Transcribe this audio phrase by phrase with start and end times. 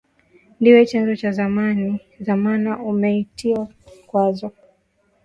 [0.59, 3.61] Ndiwe chanzo cha zahama, umewaitia
[3.95, 4.47] vikwazo,